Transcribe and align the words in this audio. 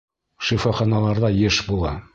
Шифаханаларҙа 0.47 1.33
йыш 1.39 1.61
була. 1.71 1.99